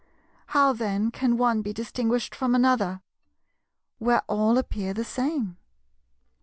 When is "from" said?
2.33-2.55